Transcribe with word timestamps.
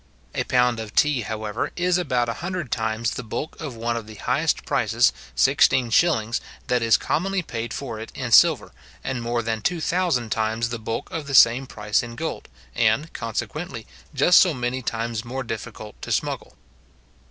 A 0.33 0.45
pound 0.45 0.79
of 0.79 0.95
tea, 0.95 1.21
however, 1.21 1.69
is 1.75 1.99
about 1.99 2.27
a 2.27 2.33
hundred 2.41 2.71
times 2.71 3.11
the 3.11 3.21
bulk 3.23 3.61
of 3.61 3.75
one 3.75 3.95
of 3.95 4.07
the 4.07 4.15
highest 4.15 4.65
prices, 4.65 5.13
sixteen 5.35 5.91
shillings, 5.91 6.41
that 6.65 6.81
is 6.81 6.97
commonly 6.97 7.43
paid 7.43 7.71
for 7.71 7.99
it 7.99 8.11
in 8.15 8.31
silver, 8.31 8.71
and 9.03 9.21
more 9.21 9.43
than 9.43 9.61
two 9.61 9.79
thousand 9.79 10.31
times 10.31 10.69
the 10.69 10.79
bulk 10.79 11.11
of 11.11 11.27
the 11.27 11.35
same 11.35 11.67
price 11.67 12.01
in 12.01 12.15
gold, 12.15 12.49
and, 12.73 13.13
consequently, 13.13 13.85
just 14.11 14.39
so 14.39 14.55
many 14.55 14.81
times 14.81 15.23
more 15.23 15.43
difficult 15.43 16.01
to 16.01 16.11
smuggle. 16.11 16.55